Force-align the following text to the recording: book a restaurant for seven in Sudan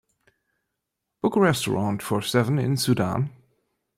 book 1.21 1.35
a 1.35 1.39
restaurant 1.39 2.01
for 2.01 2.23
seven 2.23 2.57
in 2.57 2.75
Sudan 2.75 3.29